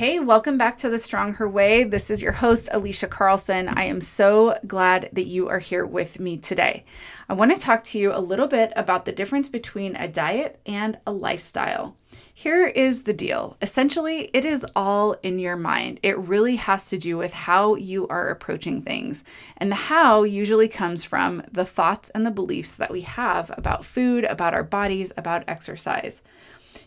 [0.00, 1.84] Hey, welcome back to The Strong Her Way.
[1.84, 3.68] This is your host, Alisha Carlson.
[3.68, 6.86] I am so glad that you are here with me today.
[7.28, 10.58] I want to talk to you a little bit about the difference between a diet
[10.64, 11.98] and a lifestyle.
[12.32, 16.00] Here is the deal essentially, it is all in your mind.
[16.02, 19.22] It really has to do with how you are approaching things.
[19.58, 23.84] And the how usually comes from the thoughts and the beliefs that we have about
[23.84, 26.22] food, about our bodies, about exercise.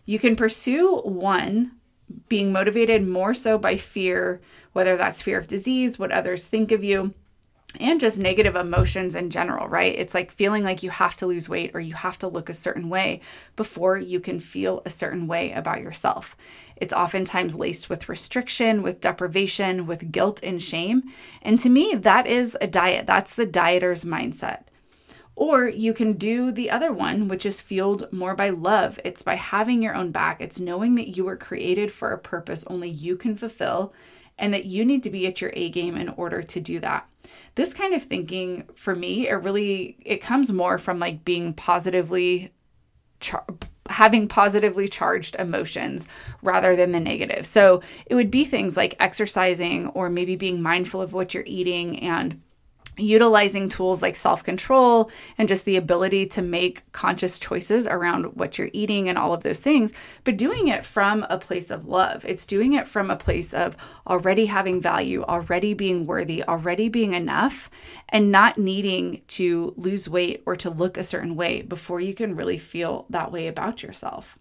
[0.04, 1.73] You can pursue one
[2.30, 4.41] being motivated more so by fear,
[4.73, 7.13] whether that's fear of disease, what others think of you,
[7.80, 9.95] and just negative emotions in general, right?
[9.98, 12.54] It's like feeling like you have to lose weight or you have to look a
[12.54, 13.21] certain way
[13.55, 16.38] before you can feel a certain way about yourself.
[16.76, 21.04] It's oftentimes laced with restriction, with deprivation, with guilt and shame.
[21.41, 23.07] And to me, that is a diet.
[23.07, 24.63] That's the dieter's mindset.
[25.36, 29.00] Or you can do the other one, which is fueled more by love.
[29.04, 30.41] It's by having your own back.
[30.41, 33.94] It's knowing that you were created for a purpose only you can fulfill
[34.38, 37.07] and that you need to be at your A game in order to do that.
[37.55, 42.52] This kind of thinking for me, it really it comes more from like being positively
[43.20, 43.46] char-
[43.90, 46.07] having positively charged emotions
[46.41, 47.46] rather than the negative.
[47.46, 52.00] So, it would be things like exercising or maybe being mindful of what you're eating
[52.00, 52.41] and
[52.98, 58.58] utilizing tools like self control and just the ability to make conscious choices around what
[58.58, 62.24] you're eating and all of those things, but doing it from a place of love.
[62.26, 63.76] It's doing it from a place of
[64.08, 67.69] already having value, already being worthy, already being enough,
[68.09, 72.35] and not needing to lose weight or to look a certain way before you can
[72.35, 74.38] really feel that way about yourself.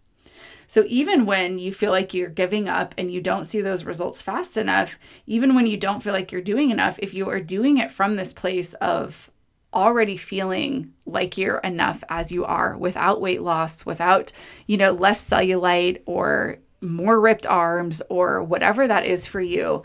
[0.66, 4.22] So even when you feel like you're giving up and you don't see those results
[4.22, 7.78] fast enough, even when you don't feel like you're doing enough, if you are doing
[7.78, 9.30] it from this place of
[9.74, 14.32] already feeling like you're enough as you are without weight loss, without,
[14.66, 19.82] you know, less cellulite or more ripped arms or whatever that is for you,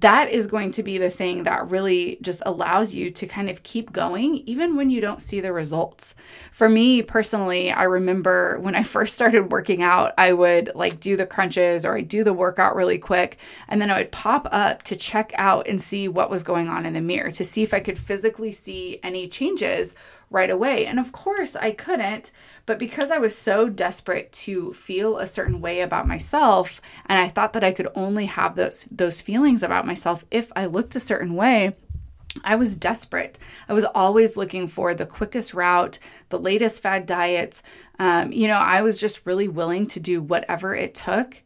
[0.00, 3.62] that is going to be the thing that really just allows you to kind of
[3.62, 6.14] keep going even when you don't see the results.
[6.52, 11.16] For me personally, I remember when I first started working out, I would like do
[11.16, 14.82] the crunches or I'd do the workout really quick and then I would pop up
[14.84, 17.74] to check out and see what was going on in the mirror to see if
[17.74, 19.94] I could physically see any changes
[20.32, 20.86] right away.
[20.86, 22.32] And of course, I couldn't,
[22.66, 27.28] but because I was so desperate to feel a certain way about myself, and I
[27.28, 31.00] thought that I could only have those those feelings about myself if I looked a
[31.00, 31.74] certain way,
[32.44, 33.38] I was desperate.
[33.68, 35.98] I was always looking for the quickest route,
[36.30, 37.62] the latest fad diets.
[37.98, 41.42] Um, you know, I was just really willing to do whatever it took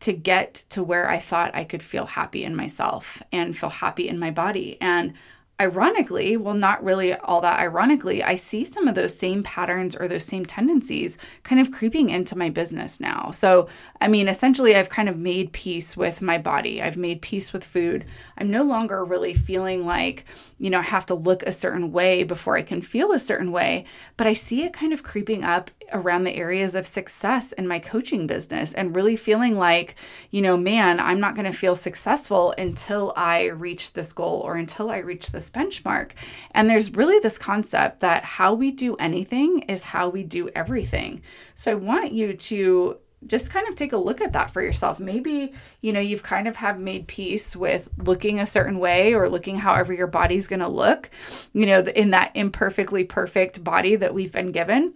[0.00, 4.08] to get to where I thought I could feel happy in myself and feel happy
[4.08, 4.76] in my body.
[4.80, 5.14] And
[5.60, 10.08] ironically, well, not really all that ironically, I see some of those same patterns or
[10.08, 13.30] those same tendencies kind of creeping into my business now.
[13.30, 13.68] So,
[14.00, 17.62] I mean, essentially, I've kind of made peace with my body, I've made peace with
[17.62, 18.04] food.
[18.36, 20.24] I'm no longer really feeling like,
[20.58, 23.52] you know, I have to look a certain way before I can feel a certain
[23.52, 23.84] way,
[24.16, 27.78] but I see it kind of creeping up around the areas of success in my
[27.78, 29.94] coaching business and really feeling like,
[30.30, 34.56] you know, man, I'm not going to feel successful until I reach this goal or
[34.56, 36.12] until I reach this benchmark.
[36.52, 41.22] And there's really this concept that how we do anything is how we do everything.
[41.54, 45.00] So I want you to just kind of take a look at that for yourself.
[45.00, 49.28] Maybe, you know, you've kind of have made peace with looking a certain way or
[49.28, 51.10] looking however your body's going to look,
[51.52, 54.94] you know, in that imperfectly perfect body that we've been given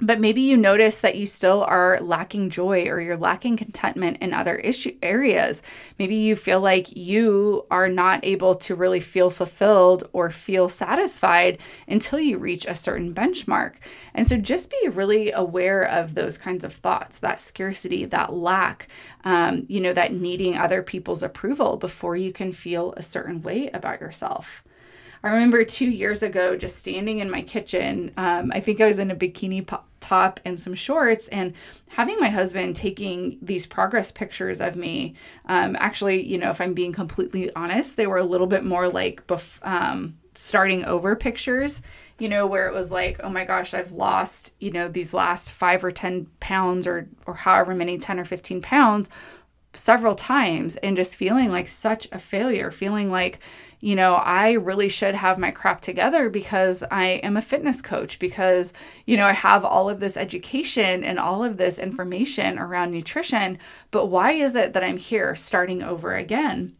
[0.00, 4.32] but maybe you notice that you still are lacking joy or you're lacking contentment in
[4.32, 5.62] other issue areas.
[5.98, 11.58] Maybe you feel like you are not able to really feel fulfilled or feel satisfied
[11.88, 13.74] until you reach a certain benchmark.
[14.14, 18.88] And so just be really aware of those kinds of thoughts that scarcity that lack
[19.24, 23.68] um, you know that needing other people's approval before you can feel a certain way
[23.72, 24.64] about yourself
[25.22, 28.12] I remember two years ago just standing in my kitchen.
[28.16, 31.52] Um, I think I was in a bikini po- top and some shorts, and
[31.88, 35.14] having my husband taking these progress pictures of me.
[35.46, 38.88] Um, actually, you know, if I'm being completely honest, they were a little bit more
[38.88, 41.82] like bef- um, starting over pictures,
[42.18, 45.52] you know, where it was like, oh my gosh, I've lost, you know, these last
[45.52, 49.10] five or 10 pounds or, or however many 10 or 15 pounds
[49.72, 53.38] several times and just feeling like such a failure, feeling like,
[53.80, 58.18] you know, I really should have my crap together because I am a fitness coach,
[58.18, 58.72] because,
[59.06, 63.58] you know, I have all of this education and all of this information around nutrition.
[63.90, 66.76] But why is it that I'm here starting over again?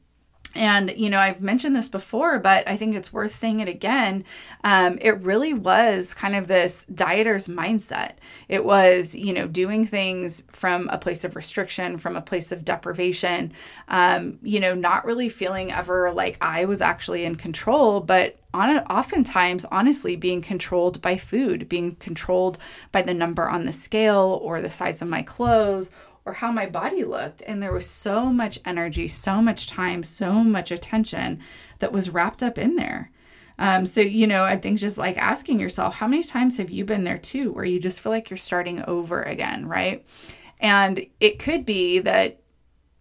[0.55, 4.25] And, you know, I've mentioned this before, but I think it's worth saying it again.
[4.65, 8.15] Um, it really was kind of this dieter's mindset.
[8.49, 12.65] It was, you know, doing things from a place of restriction, from a place of
[12.65, 13.53] deprivation,
[13.89, 18.79] um, you know, not really feeling ever like I was actually in control, but on
[18.79, 22.59] oftentimes honestly being controlled by food being controlled
[22.91, 25.93] by the number on the scale or the size of my clothes
[26.25, 27.43] or how my body looked.
[27.47, 31.41] And there was so much energy, so much time, so much attention
[31.79, 33.11] that was wrapped up in there.
[33.59, 36.85] Um, so, you know, I think just like asking yourself, how many times have you
[36.85, 40.07] been there too, where you just feel like you're starting over again, right?
[40.61, 42.41] And it could be that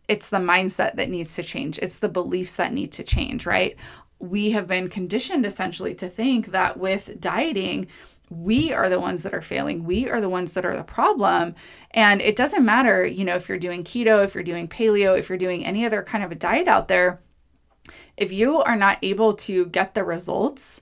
[0.10, 3.78] it's the mindset that needs to change, it's the beliefs that need to change, right?
[4.20, 7.88] We have been conditioned essentially to think that with dieting,
[8.30, 9.84] we are the ones that are failing.
[9.84, 11.56] We are the ones that are the problem.
[11.92, 15.30] And it doesn't matter, you know, if you're doing keto, if you're doing paleo, if
[15.30, 17.22] you're doing any other kind of a diet out there,
[18.18, 20.82] if you are not able to get the results,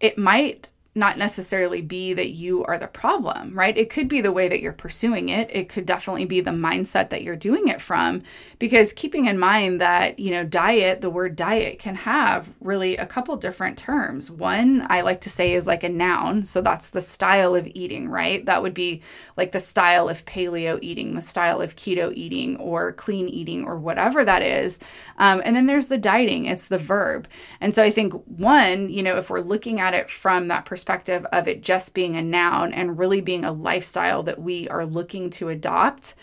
[0.00, 3.76] it might not necessarily be that you are the problem, right?
[3.76, 5.50] It could be the way that you're pursuing it.
[5.52, 8.22] It could definitely be the mindset that you're doing it from.
[8.58, 13.04] Because keeping in mind that, you know, diet, the word diet can have really a
[13.04, 14.30] couple different terms.
[14.30, 16.46] One, I like to say is like a noun.
[16.46, 18.42] So that's the style of eating, right?
[18.46, 19.02] That would be
[19.36, 23.76] like the style of paleo eating, the style of keto eating, or clean eating, or
[23.76, 24.78] whatever that is.
[25.18, 27.28] Um, and then there's the dieting, it's the verb.
[27.60, 30.85] And so I think, one, you know, if we're looking at it from that perspective,
[30.86, 34.86] perspective of it just being a noun and really being a lifestyle that we are
[34.86, 36.14] looking to adopt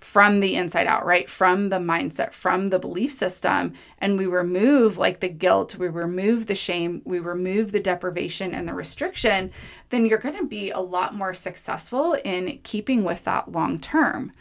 [0.00, 1.28] from the inside out, right?
[1.28, 3.74] From the mindset, from the belief system.
[3.98, 8.66] And we remove like the guilt, we remove the shame, we remove the deprivation and
[8.66, 9.50] the restriction,
[9.90, 14.32] then you're going to be a lot more successful in keeping with that long term.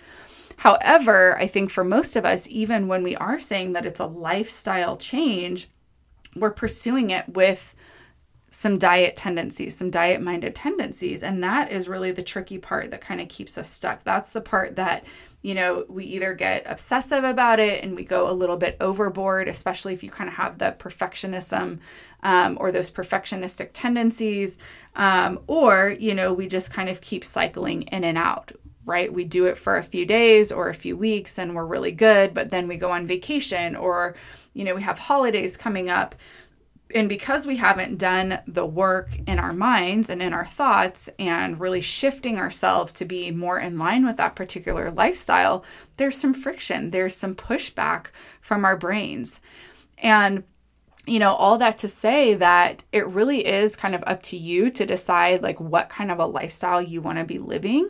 [0.56, 4.06] However, I think for most of us, even when we are saying that it's a
[4.06, 5.68] lifestyle change,
[6.36, 7.76] we're pursuing it with
[8.50, 11.22] some diet tendencies, some diet minded tendencies.
[11.24, 14.04] And that is really the tricky part that kind of keeps us stuck.
[14.04, 15.04] That's the part that,
[15.42, 19.48] you know, we either get obsessive about it and we go a little bit overboard,
[19.48, 21.80] especially if you kind of have the perfectionism
[22.24, 24.58] um, or those perfectionistic tendencies,
[24.96, 28.52] um, or, you know, we just kind of keep cycling in and out.
[28.86, 29.12] Right?
[29.12, 32.34] We do it for a few days or a few weeks and we're really good,
[32.34, 34.16] but then we go on vacation or,
[34.54, 36.16] you know, we have holidays coming up
[36.96, 41.60] and because we haven't done the work in our minds and in our thoughts and
[41.60, 45.66] really shifting ourselves to be more in line with that particular lifestyle,
[45.98, 48.08] there's some friction, there's some pushback
[48.40, 49.42] from our brains.
[49.98, 50.44] And
[51.06, 54.70] you know, all that to say that it really is kind of up to you
[54.72, 57.90] to decide like what kind of a lifestyle you want to be living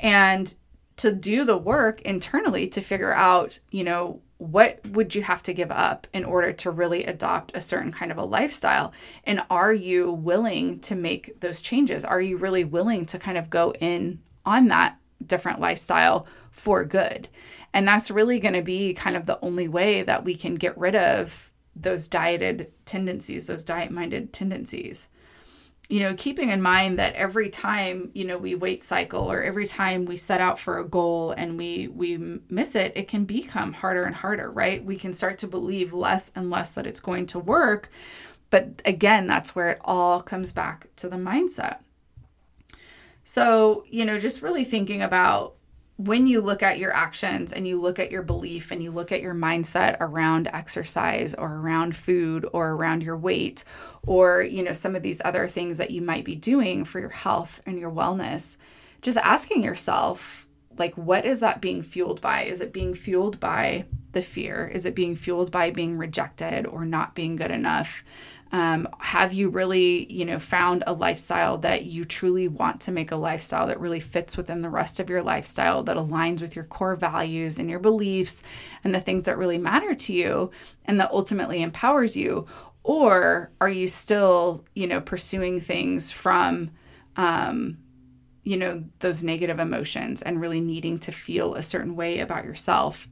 [0.00, 0.52] and
[0.96, 5.54] to do the work internally to figure out, you know, what would you have to
[5.54, 8.92] give up in order to really adopt a certain kind of a lifestyle?
[9.24, 12.04] And are you willing to make those changes?
[12.04, 17.28] Are you really willing to kind of go in on that different lifestyle for good?
[17.72, 20.76] And that's really going to be kind of the only way that we can get
[20.76, 25.08] rid of those dieted tendencies, those diet minded tendencies
[25.88, 29.66] you know, keeping in mind that every time, you know, we weight cycle or every
[29.66, 33.72] time we set out for a goal and we we miss it, it can become
[33.72, 34.84] harder and harder, right?
[34.84, 37.90] We can start to believe less and less that it's going to work.
[38.50, 41.78] But again, that's where it all comes back to the mindset.
[43.22, 45.54] So, you know, just really thinking about
[45.96, 49.12] when you look at your actions and you look at your belief and you look
[49.12, 53.64] at your mindset around exercise or around food or around your weight
[54.06, 57.08] or you know some of these other things that you might be doing for your
[57.08, 58.56] health and your wellness
[59.00, 60.46] just asking yourself
[60.78, 62.44] like what is that being fueled by?
[62.44, 64.70] Is it being fueled by the fear?
[64.72, 68.04] Is it being fueled by being rejected or not being good enough
[68.52, 73.10] um, have you really, you know, found a lifestyle that you truly want to make
[73.10, 76.64] a lifestyle that really fits within the rest of your lifestyle, that aligns with your
[76.64, 78.42] core values and your beliefs
[78.84, 80.50] and the things that really matter to you
[80.84, 82.46] and that ultimately empowers you?
[82.84, 86.70] Or are you still, you know, pursuing things from,
[87.16, 87.78] um,
[88.44, 93.08] you know, those negative emotions and really needing to feel a certain way about yourself,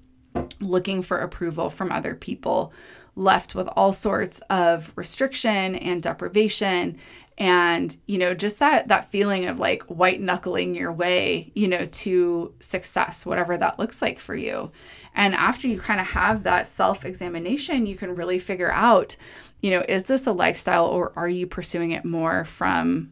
[0.61, 2.73] looking for approval from other people?
[3.17, 6.99] Left with all sorts of restriction and deprivation
[7.37, 11.85] and you know just that that feeling of like white knuckling your way you know
[11.87, 14.71] to success whatever that looks like for you.
[15.17, 19.17] And after you kind of have that self examination you can really figure out
[19.61, 23.11] you know is this a lifestyle or are you pursuing it more from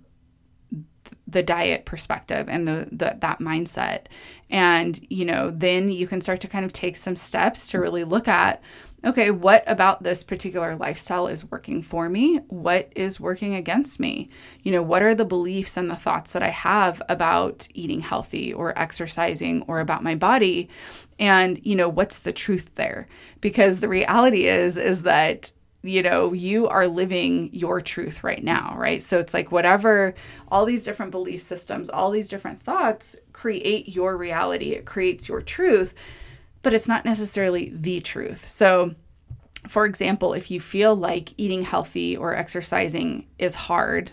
[1.27, 4.07] the diet perspective and the, the that mindset?
[4.51, 8.05] And you know then you can start to kind of take some steps to really
[8.05, 8.63] look at
[9.05, 12.37] okay, what about this particular lifestyle is working for me?
[12.49, 14.31] What is working against me?
[14.63, 18.53] You know, what are the beliefs and the thoughts that I have about eating healthy
[18.53, 20.69] or exercising or about my body?
[21.19, 23.09] And, you know, what's the truth there?
[23.41, 25.51] Because the reality is, is that
[25.85, 29.03] you know, you are living your truth right now, right?
[29.03, 30.15] So it's like whatever,
[30.49, 35.43] all these different belief systems, all these different thoughts create your reality, it creates your
[35.43, 35.95] truth
[36.63, 38.49] but it's not necessarily the truth.
[38.49, 38.95] So,
[39.69, 44.13] for example, if you feel like eating healthy or exercising is hard,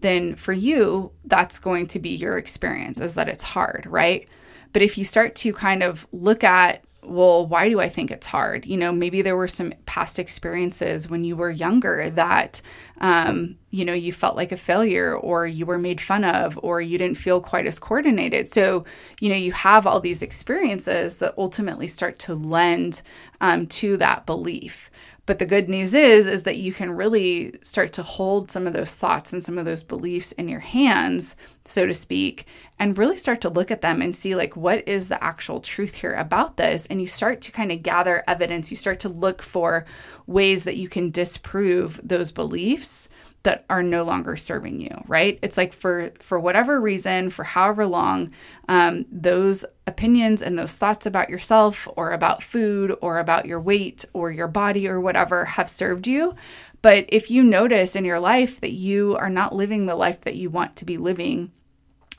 [0.00, 4.28] then for you, that's going to be your experience is that it's hard, right?
[4.72, 8.26] But if you start to kind of look at well, why do I think it's
[8.26, 8.64] hard?
[8.64, 12.62] You know, maybe there were some past experiences when you were younger that,
[13.00, 16.80] um, you know, you felt like a failure or you were made fun of or
[16.80, 18.48] you didn't feel quite as coordinated.
[18.48, 18.84] So,
[19.20, 23.02] you know, you have all these experiences that ultimately start to lend
[23.42, 24.90] um, to that belief.
[25.24, 28.72] But the good news is is that you can really start to hold some of
[28.72, 32.46] those thoughts and some of those beliefs in your hands, so to speak,
[32.78, 35.94] and really start to look at them and see like what is the actual truth
[35.94, 39.42] here about this and you start to kind of gather evidence, you start to look
[39.42, 39.84] for
[40.26, 43.08] ways that you can disprove those beliefs
[43.44, 47.86] that are no longer serving you right it's like for for whatever reason for however
[47.86, 48.30] long
[48.68, 54.04] um, those opinions and those thoughts about yourself or about food or about your weight
[54.12, 56.34] or your body or whatever have served you
[56.82, 60.36] but if you notice in your life that you are not living the life that
[60.36, 61.50] you want to be living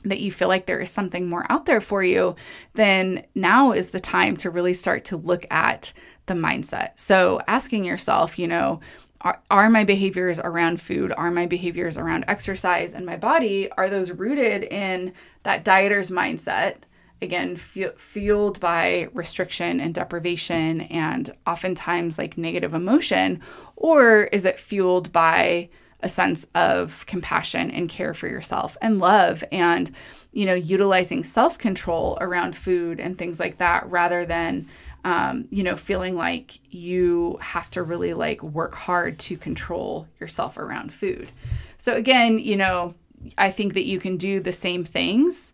[0.04, 2.36] that you feel like there is something more out there for you,
[2.74, 5.92] then now is the time to really start to look at
[6.26, 6.90] the mindset.
[6.96, 8.80] So asking yourself, you know,
[9.24, 13.88] are, are my behaviors around food are my behaviors around exercise and my body are
[13.88, 15.12] those rooted in
[15.42, 16.76] that dieter's mindset
[17.22, 23.40] again fu- fueled by restriction and deprivation and oftentimes like negative emotion
[23.76, 25.68] or is it fueled by
[26.00, 29.90] a sense of compassion and care for yourself and love and
[30.32, 34.68] you know utilizing self-control around food and things like that rather than
[35.04, 40.56] um, you know, feeling like you have to really like work hard to control yourself
[40.56, 41.30] around food.
[41.76, 42.94] So, again, you know,
[43.36, 45.52] I think that you can do the same things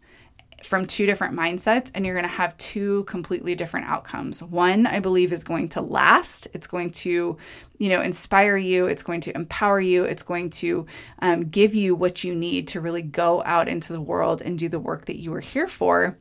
[0.63, 4.43] from two different mindsets and you're going to have two completely different outcomes.
[4.43, 6.49] One, I believe is going to last.
[6.53, 7.37] It's going to,
[7.79, 10.87] you know, inspire you, it's going to empower you, it's going to
[11.21, 14.69] um, give you what you need to really go out into the world and do
[14.69, 16.19] the work that you were here for.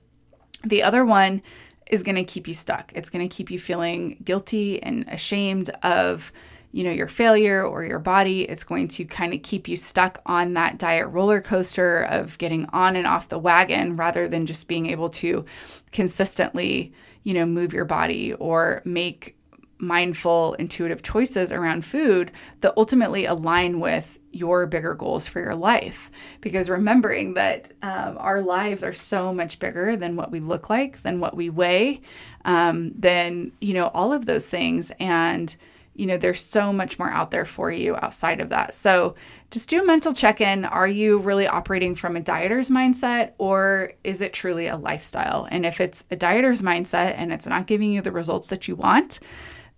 [0.64, 1.42] The other one
[1.90, 2.92] is going to keep you stuck.
[2.96, 6.32] It's going to keep you feeling guilty and ashamed of
[6.72, 10.22] you know your failure or your body it's going to kind of keep you stuck
[10.28, 14.68] on that diet roller coaster of getting on and off the wagon rather than just
[14.68, 15.44] being able to
[15.92, 16.94] consistently
[17.24, 19.36] you know move your body or make
[19.80, 22.32] mindful, intuitive choices around food
[22.62, 26.12] that ultimately align with your bigger goals for your life.
[26.42, 31.02] Because remembering that um, our lives are so much bigger than what we look like,
[31.02, 32.02] than what we weigh,
[32.46, 34.92] um, than, you know, all of those things.
[35.00, 35.56] And,
[35.96, 38.74] you know, there's so much more out there for you outside of that.
[38.74, 39.16] So
[39.52, 40.64] just do a mental check in.
[40.64, 45.48] Are you really operating from a dieter's mindset or is it truly a lifestyle?
[45.50, 48.76] And if it's a dieter's mindset and it's not giving you the results that you
[48.76, 49.20] want,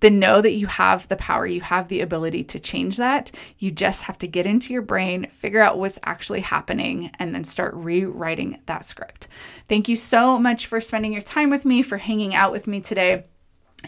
[0.02, 3.32] then know that you have the power, you have the ability to change that.
[3.58, 7.44] You just have to get into your brain, figure out what's actually happening, and then
[7.44, 9.28] start rewriting that script.
[9.68, 12.82] Thank you so much for spending your time with me, for hanging out with me
[12.82, 13.26] today.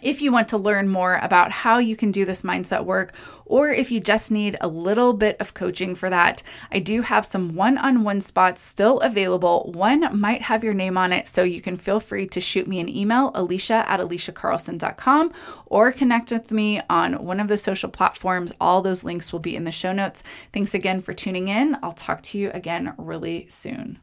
[0.01, 3.13] If you want to learn more about how you can do this mindset work,
[3.45, 7.25] or if you just need a little bit of coaching for that, I do have
[7.25, 9.71] some one on one spots still available.
[9.73, 12.79] One might have your name on it, so you can feel free to shoot me
[12.79, 15.31] an email, alisha at alishacarlson.com,
[15.67, 18.51] or connect with me on one of the social platforms.
[18.59, 20.23] All those links will be in the show notes.
[20.51, 21.77] Thanks again for tuning in.
[21.83, 23.99] I'll talk to you again really soon.